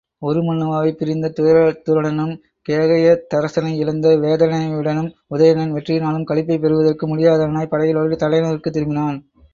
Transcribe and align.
உருமண்ணுவாவைப் 0.21 0.95
பிரிந்த 0.95 1.27
துயரத்துடனும் 1.29 2.31
கேகயத்தரசனை 2.69 3.73
இழந்த 3.75 4.15
வேதனையுடனும் 4.17 5.11
உதயணன் 5.29 5.73
வெற்றியினாலும் 5.73 6.23
களிப்பைப் 6.23 6.61
பெறுவதற்கு 6.61 7.07
முடியாதவனாய்ப் 7.07 7.73
படைகளோடு 7.73 8.17
தலைநகருக்குத் 8.17 8.77
திரும்பினான். 8.77 9.19